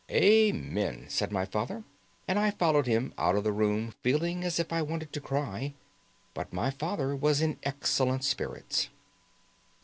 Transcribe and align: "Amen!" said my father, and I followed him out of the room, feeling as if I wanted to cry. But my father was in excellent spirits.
"Amen!" 0.09 1.05
said 1.09 1.31
my 1.31 1.45
father, 1.45 1.83
and 2.27 2.39
I 2.39 2.49
followed 2.49 2.87
him 2.87 3.13
out 3.19 3.35
of 3.35 3.43
the 3.43 3.51
room, 3.51 3.93
feeling 4.01 4.43
as 4.43 4.59
if 4.59 4.73
I 4.73 4.81
wanted 4.81 5.13
to 5.13 5.21
cry. 5.21 5.75
But 6.33 6.51
my 6.51 6.71
father 6.71 7.15
was 7.15 7.39
in 7.39 7.59
excellent 7.61 8.23
spirits. 8.23 8.89